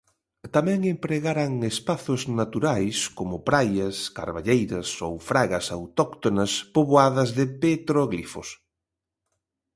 [0.55, 8.47] Tamén empregaran espazos naturais como praias, carballeiras ou fragas autóctonas poboadas de petróglifos.